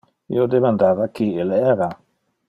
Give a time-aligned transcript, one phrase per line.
[0.35, 1.91] Io demandava qui ille era.